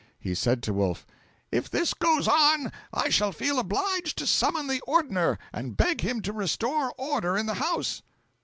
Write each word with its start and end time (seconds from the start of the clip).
He 0.19 0.33
said 0.33 0.63
to 0.63 0.73
Wolf, 0.73 1.05
'If 1.51 1.69
this 1.69 1.93
goes 1.93 2.27
on, 2.27 2.71
I 2.91 3.09
shall 3.09 3.31
feel 3.31 3.59
obliged 3.59 4.17
to 4.17 4.25
summon 4.25 4.65
the 4.65 4.81
Ordner, 4.87 5.37
and 5.53 5.77
beg 5.77 6.01
him 6.01 6.23
to 6.23 6.33
restore 6.33 6.91
order 6.97 7.37
in 7.37 7.45
the 7.45 7.53
House.' 7.61 8.01